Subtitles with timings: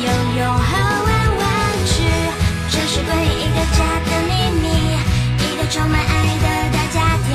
[0.00, 0.70] 永和
[1.04, 1.46] 玩玩
[1.86, 1.90] 具，
[2.70, 4.30] 这是诡异的家的秘
[4.60, 4.64] 密，
[5.42, 7.28] 一个充满爱的大家庭，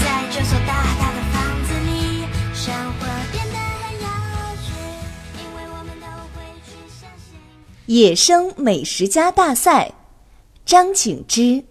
[0.00, 2.24] 在这所大大的房子里，
[2.54, 4.06] 生活变得很有
[4.62, 4.72] 趣，
[5.36, 7.36] 因为我们都会去相信。
[7.84, 9.92] 野生美食家大赛，
[10.64, 11.62] 张景之。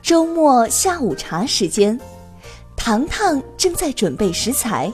[0.00, 2.00] 周末下午茶时间，
[2.76, 4.90] 糖糖正在准备食材。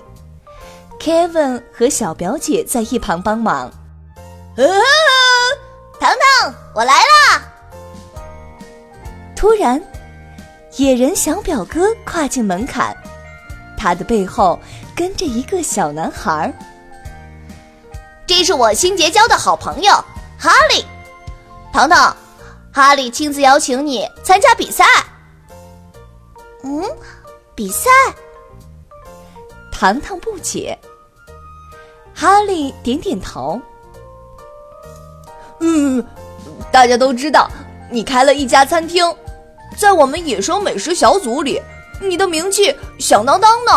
[1.05, 3.71] Kevin 和小表姐在一旁帮忙。
[6.01, 6.11] 糖
[6.41, 7.43] 糖，我来啦！
[9.37, 9.79] 突然，
[10.77, 12.97] 野人小表哥跨进门槛，
[13.77, 14.59] 他的背后
[14.97, 16.51] 跟着一个小男孩。
[18.27, 19.93] 这是我新结交的好朋友
[20.39, 20.87] 哈利。
[21.71, 22.17] 糖糖，
[22.73, 24.87] 哈利亲自邀请你参加比赛。
[26.63, 26.83] 嗯，
[27.55, 27.91] 比赛？
[29.71, 30.79] 糖糖不解。
[32.15, 33.61] 哈利点点头。
[35.61, 36.05] 嗯，
[36.71, 37.51] 大家都知道
[37.91, 39.05] 你开了一家餐厅，
[39.77, 41.61] 在我们野生美食小组里，
[42.01, 43.73] 你的名气响当当呢。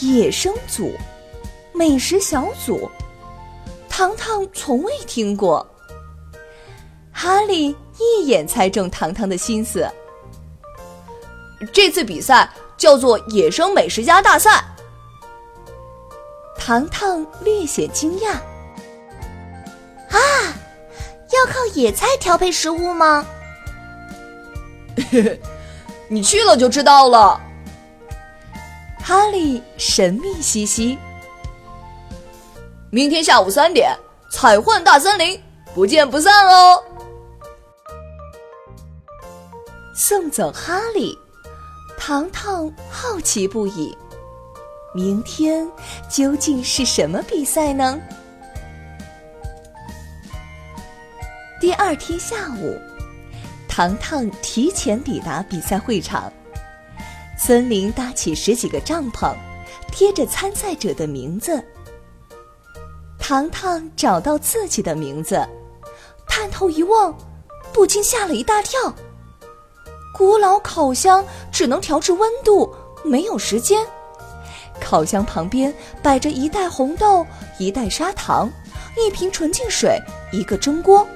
[0.00, 0.92] 野生组，
[1.72, 2.90] 美食小组，
[3.88, 5.66] 糖糖从未听过。
[7.12, 9.88] 哈利一眼猜中糖糖的心思。
[11.72, 14.64] 这次比赛叫做野生美食家大赛。
[16.64, 18.34] 糖糖略显惊讶
[20.10, 20.16] ：“啊，
[21.32, 23.26] 要靠野菜调配食物吗
[26.06, 27.40] ？”“你去了就知道了。”
[29.02, 30.96] 哈利神秘兮兮。
[32.90, 33.98] 明天下午三点，
[34.30, 35.42] 彩幻大森林，
[35.74, 36.80] 不见不散哦！
[39.96, 41.18] 送走哈利，
[41.98, 43.98] 糖糖好奇不已。
[44.94, 45.66] 明天
[46.10, 47.98] 究竟是什么比赛呢？
[51.58, 52.78] 第二天下午，
[53.66, 56.30] 糖糖提前抵达比赛会场。
[57.38, 59.34] 森林搭起十几个帐篷，
[59.90, 61.64] 贴着参赛者的名字。
[63.18, 65.42] 糖糖找到自己的名字，
[66.26, 67.16] 探头一望，
[67.72, 68.94] 不禁吓了一大跳。
[70.12, 73.86] 古老烤箱只能调制温度，没有时间。
[74.92, 75.72] 烤箱旁边
[76.02, 77.26] 摆着一袋红豆、
[77.56, 78.50] 一袋砂糖、
[78.94, 79.98] 一瓶纯净水、
[80.30, 81.08] 一个蒸锅，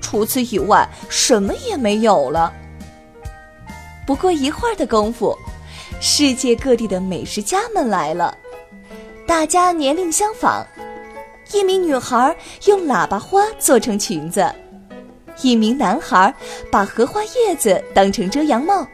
[0.00, 2.50] 除此以外什么也没有了。
[4.06, 5.36] 不过一会儿的功夫，
[6.00, 8.34] 世界各地的美食家们来了，
[9.26, 10.66] 大家年龄相仿。
[11.52, 14.50] 一名女孩用喇叭花做成裙子，
[15.42, 16.34] 一名男孩
[16.72, 18.86] 把荷花叶子当成遮阳帽。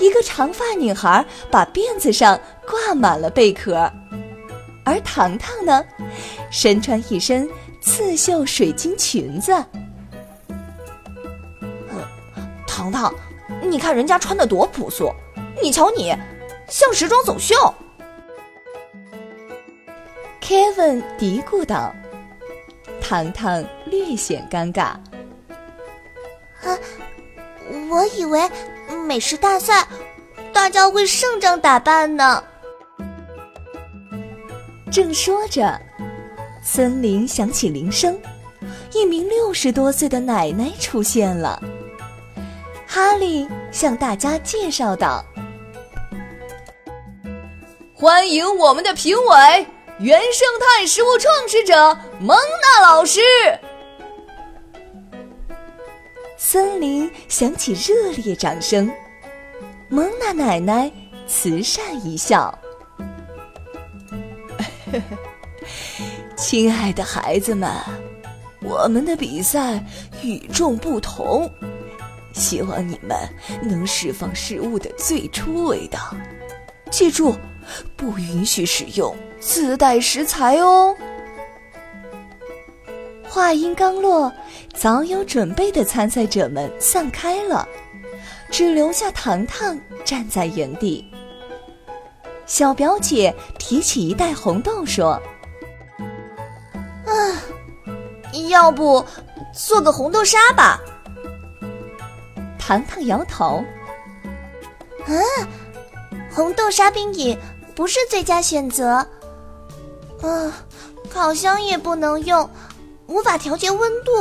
[0.00, 2.38] 一个长发女孩把辫子上
[2.72, 3.92] 挂满了贝壳，
[4.82, 5.84] 而糖糖呢，
[6.50, 7.46] 身穿一身
[7.82, 9.52] 刺绣水晶裙子。
[12.66, 13.14] 糖糖，
[13.60, 15.12] 你看人家穿的多朴素，
[15.62, 16.16] 你瞧你，
[16.66, 17.54] 像时装走秀。
[20.40, 21.92] Kevin 嘀咕道。
[23.02, 24.94] 糖糖略显尴尬。
[26.62, 26.78] 啊，
[27.90, 28.50] 我以为。
[29.06, 29.86] 美食大赛，
[30.52, 32.42] 大家会盛装打扮呢。
[34.92, 35.80] 正说着，
[36.62, 38.20] 森林响起铃声，
[38.92, 41.62] 一名六十多岁的奶奶出现了。
[42.86, 45.24] 哈利向大家介绍道
[47.96, 49.66] ：“欢迎我们的评委，
[49.98, 51.74] 原生态食物创始者
[52.20, 53.22] 蒙娜老师。”
[56.36, 58.92] 森林响起热烈掌声，
[59.88, 60.92] 蒙娜奶奶
[61.26, 62.56] 慈善一笑
[66.36, 67.70] ：“亲爱的孩子们，
[68.60, 69.84] 我们的比赛
[70.22, 71.50] 与众不同，
[72.32, 73.16] 希望你们
[73.62, 76.14] 能释放食物的最初味道。
[76.90, 77.34] 记住，
[77.96, 80.94] 不允许使用自带食材哦。”
[83.24, 84.30] 话音刚落，
[84.74, 87.66] 早有准备的参赛者们散开了，
[88.50, 91.02] 只留下糖糖站在原地。
[92.46, 95.20] 小表姐提起一袋红豆说
[97.06, 97.12] ：“啊，
[98.50, 99.04] 要不
[99.54, 100.80] 做个红豆沙吧？”
[102.58, 103.64] 糖糖摇头
[105.06, 105.12] ：“啊，
[106.34, 107.38] 红豆沙冰饮
[107.74, 109.06] 不是最佳选择。
[110.20, 110.52] 啊，
[111.10, 112.48] 烤箱也不能用，
[113.06, 114.12] 无法调节温度。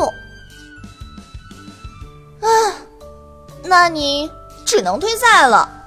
[2.40, 2.48] 啊，
[3.64, 4.32] 那你
[4.66, 5.80] 只能退赛了。”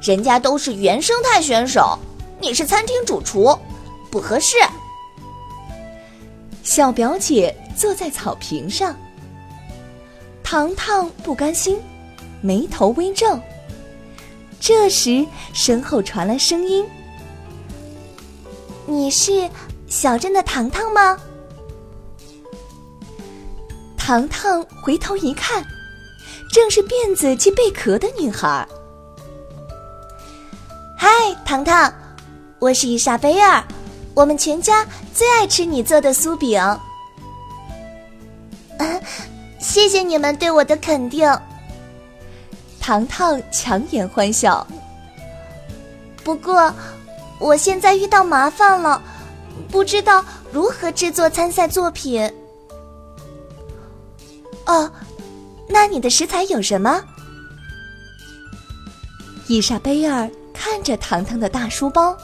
[0.00, 1.98] 人家都是原生态选手，
[2.40, 3.56] 你是餐厅主厨，
[4.10, 4.56] 不合适。
[6.62, 8.96] 小表姐坐在草坪上，
[10.42, 11.78] 糖糖不甘心，
[12.40, 13.38] 眉头微皱。
[14.58, 16.86] 这时，身后传来声音
[18.86, 19.48] ：“你是
[19.86, 21.18] 小镇的糖糖吗？”
[23.98, 25.62] 糖糖回头一看，
[26.52, 28.66] 正是辫子及贝壳的女孩。
[31.30, 31.92] 嗨，糖糖，
[32.58, 33.62] 我是伊莎贝尔，
[34.14, 34.84] 我们全家
[35.14, 36.60] 最爱吃你做的酥饼。
[39.60, 41.30] 谢谢你们对我的肯定。
[42.80, 44.66] 糖糖强颜欢笑。
[46.24, 46.74] 不过，
[47.38, 49.00] 我现在遇到麻烦了，
[49.70, 52.28] 不知道如何制作参赛作品。
[54.66, 54.90] 哦，
[55.68, 57.00] 那你的食材有什么？
[59.46, 60.28] 伊莎贝尔。
[60.60, 62.14] 看着糖糖的大书包，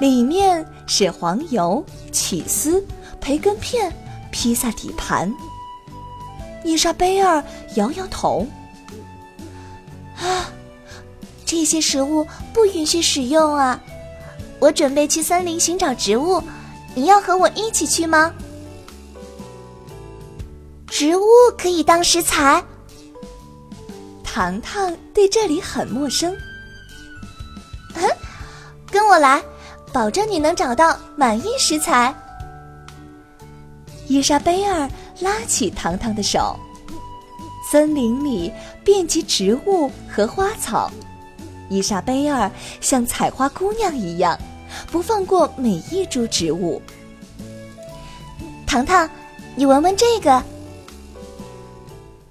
[0.00, 2.84] 里面是黄油、起司、
[3.20, 3.96] 培根片、
[4.32, 5.32] 披萨底盘。
[6.64, 7.42] 伊莎贝尔
[7.76, 8.44] 摇摇头
[10.18, 10.50] ：“啊，
[11.46, 13.80] 这些食物不允许使用啊！
[14.58, 16.42] 我准备去森林寻找植物，
[16.96, 18.34] 你要和我一起去吗？
[20.88, 21.22] 植物
[21.56, 22.64] 可以当食材？”
[24.24, 26.36] 糖糖对这里很陌生。
[29.10, 29.42] 我来，
[29.92, 32.14] 保证你能找到满意食材。
[34.06, 36.56] 伊莎贝尔拉起糖糖的手，
[37.68, 38.52] 森林里
[38.84, 40.88] 遍及植物和花草，
[41.68, 42.48] 伊莎贝尔
[42.80, 44.38] 像采花姑娘一样，
[44.92, 46.80] 不放过每一株植物。
[48.64, 49.10] 糖糖，
[49.56, 50.40] 你闻闻这个。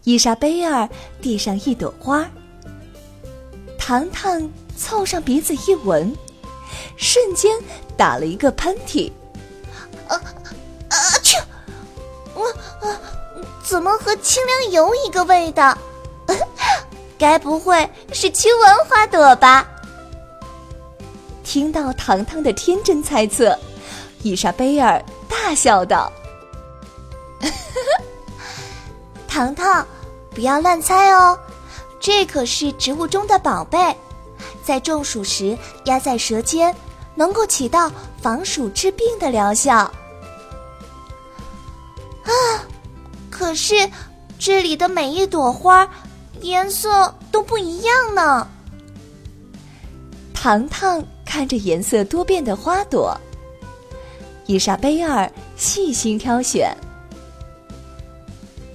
[0.06, 0.88] 伊莎贝尔
[1.22, 2.26] 递上一朵花，
[3.78, 6.16] 糖糖凑上鼻子一闻。
[7.00, 7.57] 瞬间
[7.96, 9.10] 打了一个喷嚏，
[10.10, 10.19] 啊
[10.90, 10.96] 啊！
[11.24, 11.38] 去，
[12.36, 12.46] 我
[12.86, 13.00] 啊，
[13.63, 15.75] 怎么和清凉油一个味道？
[17.18, 19.66] 该不会是驱蚊花朵吧？
[21.42, 23.57] 听到糖糖的天真猜测，
[24.22, 26.12] 伊莎贝尔大笑道
[29.25, 29.88] ：“糖糖，
[30.31, 31.40] 不要乱猜哦，
[31.98, 33.95] 这可是植物中的宝贝。”
[34.63, 36.75] 在中暑时压在舌尖，
[37.15, 37.91] 能够起到
[38.21, 39.77] 防暑治病的疗效。
[42.23, 42.31] 啊，
[43.29, 43.89] 可是
[44.38, 45.89] 这里的每一朵花
[46.41, 48.47] 颜色都不一样呢。
[50.33, 53.15] 糖糖看着颜色多变的花朵，
[54.45, 56.75] 伊莎贝尔细心挑选，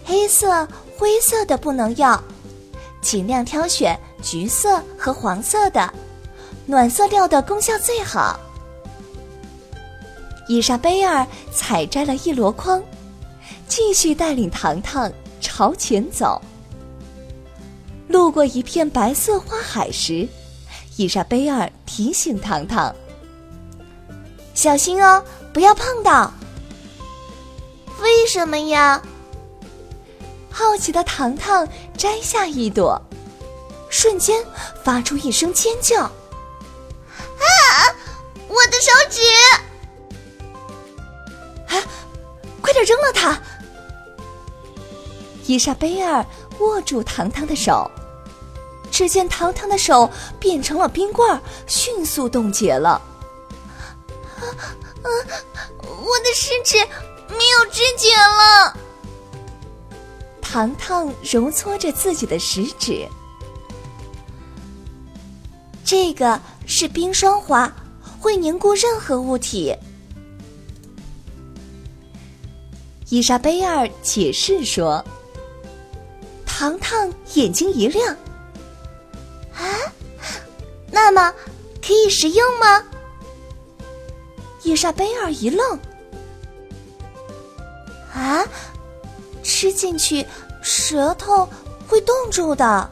[0.05, 2.23] 黑色、灰色的不能要，
[3.01, 3.99] 尽量挑选。
[4.23, 5.93] 橘色和黄色的，
[6.67, 8.39] 暖色调的功效最好。
[10.49, 12.83] 伊莎贝尔采摘了一箩筐，
[13.69, 16.41] 继续带领糖糖朝前走。
[18.09, 20.29] 路过一片白色花海时，
[20.97, 22.95] 伊莎贝尔提醒糖糖
[24.55, 26.33] ：“小心哦，不要碰到。”
[28.03, 29.01] 为什么呀？
[30.51, 31.67] 好奇的糖糖
[31.97, 33.01] 摘下一朵。
[33.89, 34.45] 瞬间
[34.83, 36.11] 发出一声尖叫！
[37.45, 37.95] 啊！
[38.49, 39.21] 我的手指！
[41.69, 41.83] 啊！
[42.61, 43.41] 快点扔了它！
[45.47, 46.25] 伊莎贝尔
[46.59, 47.91] 握住糖糖的手，
[48.91, 50.11] 只见糖糖的手
[50.41, 53.01] 变成了冰棍，迅速冻结了。
[54.41, 54.49] 啊！
[55.03, 56.79] 我的食指
[57.29, 58.77] 没有知觉了。
[60.41, 63.09] 糖糖揉搓着自己的食指。
[65.85, 66.41] 这个
[66.77, 67.73] 是冰霜花，
[68.19, 69.73] 会凝固任何物体。
[73.11, 75.03] 伊莎贝尔解释说
[76.45, 78.13] ：“糖糖眼睛一亮，
[79.55, 79.63] 啊，
[80.91, 81.33] 那么
[81.81, 82.83] 可以食用吗？”
[84.65, 85.79] 伊莎贝尔一愣，
[88.13, 88.45] 啊，
[89.45, 90.27] 吃进去
[90.61, 91.49] 舌头
[91.87, 92.91] 会冻住的。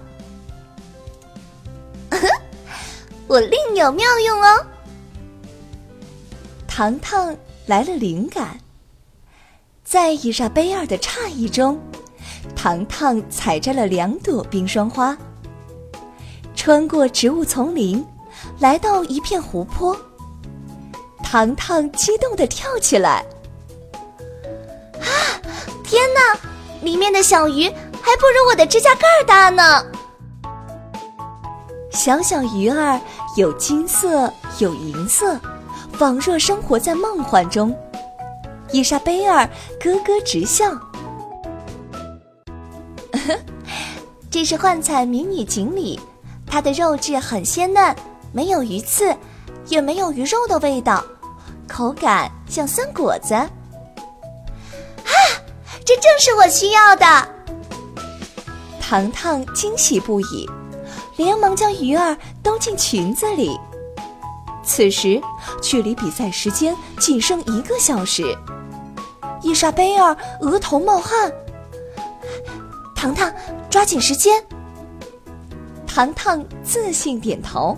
[3.33, 4.67] 我另有妙用哦。
[6.69, 7.35] 糖糖
[7.65, 8.61] 来了灵感，
[9.83, 11.81] 在伊莎贝尔的诧异中，
[12.55, 15.17] 糖糖采摘了两朵冰霜花，
[16.55, 18.05] 穿过植物丛林，
[18.59, 19.97] 来到一片湖泊。
[21.25, 23.25] 糖糖激动地跳起来。
[25.01, 25.09] 啊
[25.83, 26.39] 天哪，
[26.83, 29.87] 里面的小鱼还不如我的指甲盖大呢！
[31.91, 32.99] 小小鱼儿
[33.35, 35.41] 有金色，有银色，
[35.93, 37.75] 仿若生活在梦幻中。
[38.71, 39.49] 伊莎贝尔
[39.81, 40.71] 咯咯直笑。
[44.31, 45.99] 这是幻彩迷你锦鲤，
[46.47, 47.95] 它的肉质很鲜嫩，
[48.33, 49.17] 没有鱼刺，
[49.69, 51.03] 也没有鱼肉的味道，
[51.67, 53.35] 口感像酸果子。
[53.35, 53.49] 啊
[55.85, 57.05] 这正是我需要的。
[58.81, 60.49] 糖糖惊喜不已，
[61.17, 63.59] 连忙将鱼儿兜进裙子里。
[64.65, 65.21] 此时，
[65.61, 68.37] 距离比赛时间仅剩一个小时。
[69.43, 71.33] 伊莎贝尔额头冒汗，
[72.95, 73.33] 糖糖
[73.69, 74.43] 抓紧时间。
[75.87, 77.77] 糖糖自信点头：“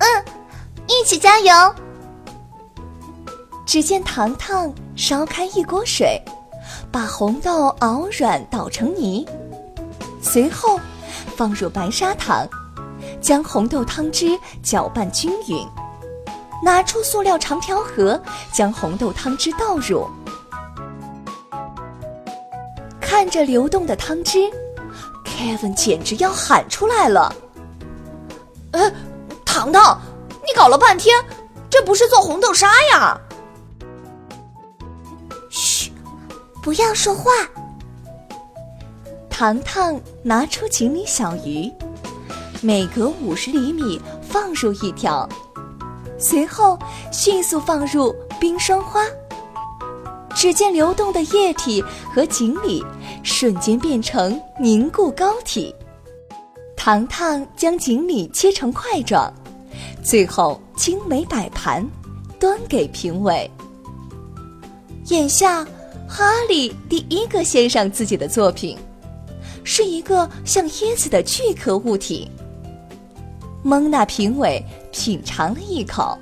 [0.00, 0.24] 嗯，
[0.86, 1.52] 一起加油。”
[3.66, 6.18] 只见糖糖烧开一锅水，
[6.90, 9.28] 把红豆熬软捣成泥，
[10.22, 10.80] 随后
[11.38, 12.44] 放入白砂糖，
[13.20, 15.64] 将红豆汤汁搅拌均匀，
[16.64, 18.20] 拿出塑料长条盒，
[18.52, 20.04] 将红豆汤汁倒入。
[23.00, 24.50] 看着流动的汤汁
[25.24, 27.32] ，Kevin 简直要喊出来了
[28.74, 28.92] ：“呃，
[29.44, 30.00] 糖糖，
[30.44, 31.24] 你搞了半天，
[31.70, 33.16] 这不是做红豆沙呀？”
[35.48, 35.92] 嘘
[36.64, 37.30] 不要说话。
[39.38, 41.70] 糖糖拿出锦鲤小鱼，
[42.60, 45.28] 每隔五十厘米放入一条，
[46.18, 46.76] 随后
[47.12, 49.04] 迅速放入冰霜花。
[50.34, 51.80] 只见流动的液体
[52.12, 52.84] 和锦鲤
[53.22, 55.72] 瞬间变成凝固膏体。
[56.76, 59.32] 糖糖将锦鲤切成块状，
[60.02, 61.88] 最后精美摆盘，
[62.40, 63.48] 端给评委。
[65.10, 65.64] 眼下。
[66.10, 68.78] 哈利第一个献上自己的作品，
[69.70, 72.26] 是一个像椰子的巨壳物体。
[73.62, 76.16] 蒙娜评委品尝了一口，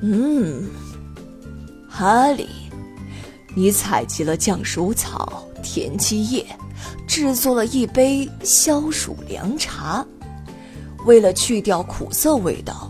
[0.00, 0.70] 嗯，
[1.88, 2.46] 哈利，
[3.52, 6.46] 你采集了酱鼠草、田七叶，
[7.04, 10.06] 制作了一杯消暑凉茶。
[11.04, 12.88] 为了去掉苦涩味道，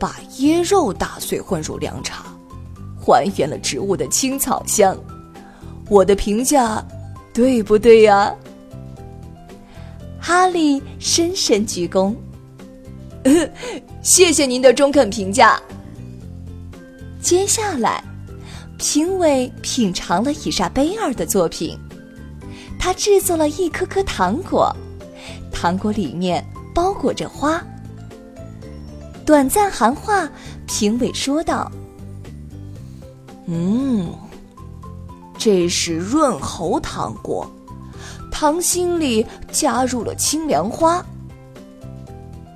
[0.00, 2.24] 把椰肉打碎混入凉茶。
[2.98, 4.98] 还原了植物的青草香，
[5.88, 6.84] 我的评价
[7.32, 8.34] 对不对呀？
[10.20, 12.14] 哈利深深鞠躬，
[14.02, 15.60] 谢谢您的中肯评价。
[17.20, 18.04] 接下来，
[18.76, 21.78] 评委品尝了伊莎贝尔的作品，
[22.78, 24.74] 他制作了一颗颗糖果，
[25.50, 26.44] 糖果里面
[26.74, 27.62] 包裹着花。
[29.24, 30.28] 短暂含话，
[30.66, 31.70] 评委说道。
[33.46, 34.12] 嗯，
[35.40, 37.50] 这是润喉糖果，
[38.30, 41.02] 糖心里加入了清凉花。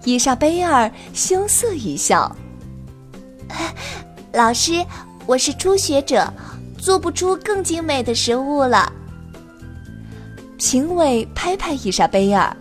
[0.05, 2.37] 伊莎贝尔羞涩一笑
[4.35, 4.85] ：“老师，
[5.25, 6.31] 我是初学者，
[6.77, 8.93] 做不出更精美的食物了。”
[10.59, 12.55] 评委拍拍伊莎贝尔：“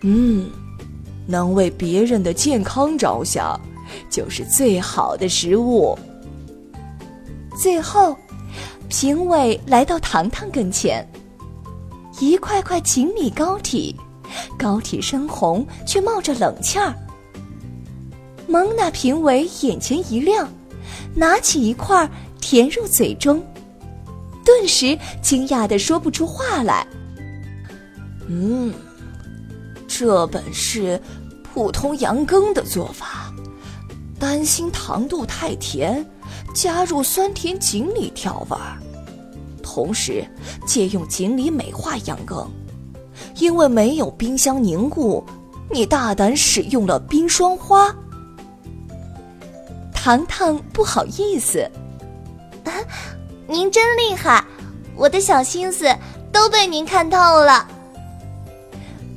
[0.00, 0.50] 嗯，
[1.26, 3.60] 能为别人的健康着想，
[4.08, 5.98] 就是最好的食物。”
[7.54, 8.16] 最后，
[8.92, 11.02] 评委来到糖糖跟前，
[12.20, 13.96] 一块块锦米糕体，
[14.58, 16.94] 糕体深红，却冒着冷气儿。
[18.46, 20.46] 蒙娜评委眼前一亮，
[21.14, 22.06] 拿起一块
[22.38, 23.42] 填入嘴中，
[24.44, 26.86] 顿时惊讶的说不出话来。
[28.28, 28.74] 嗯，
[29.88, 31.00] 这本是
[31.42, 33.32] 普通羊羹的做法，
[34.18, 36.06] 担心糖度太甜。
[36.52, 38.78] 加入酸甜锦鲤调味儿，
[39.62, 40.24] 同时
[40.66, 42.48] 借用锦鲤美化羊羹。
[43.36, 45.24] 因为没有冰箱凝固，
[45.70, 47.94] 你大胆使用了冰霜花。
[49.94, 51.68] 糖糖不好意思，
[53.46, 54.44] 您真厉害，
[54.96, 55.86] 我的小心思
[56.32, 57.66] 都被您看透了。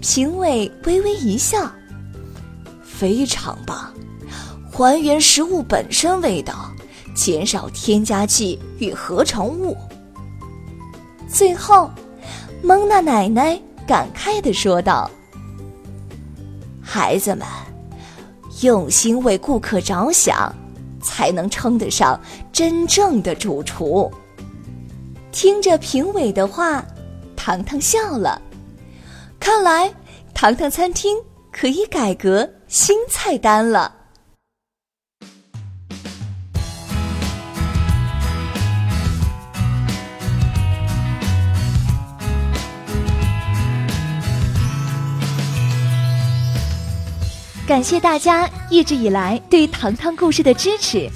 [0.02, 1.72] 评委微微一笑，
[2.84, 3.92] 非常棒，
[4.72, 6.72] 还原食物本身味道。
[7.16, 9.76] 减少添加剂与合成物。
[11.28, 11.90] 最后，
[12.62, 15.10] 蒙娜奶奶感慨地说道
[16.84, 17.48] ：“孩子们，
[18.62, 20.54] 用心为顾客着想，
[21.02, 22.20] 才能称得上
[22.52, 24.12] 真正的主厨。
[25.32, 26.86] 听着评委的话，
[27.36, 28.42] 糖糖笑了。
[29.40, 29.94] 看来，
[30.34, 31.18] 糖糖餐厅
[31.52, 33.94] 可以改革新菜单了。
[47.68, 51.10] 感谢大家一直以来对糖糖故事的支持，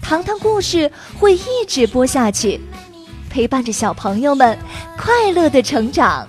[0.00, 2.58] 糖糖故事会一直播下去，
[3.28, 4.58] 陪伴着小朋友们
[4.96, 6.26] 快乐的成长。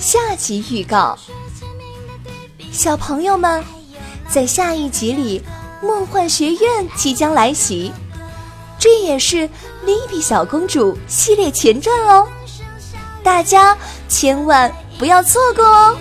[0.00, 1.16] 下集预告：
[2.72, 3.62] 小朋友们，
[4.28, 5.40] 在下一集里，
[5.80, 7.92] 梦幻学院即将来袭，
[8.80, 9.36] 这也是
[9.84, 12.26] 《莉比小公主》系列前传哦，
[13.22, 13.78] 大家
[14.08, 15.96] 千万不要错过哦！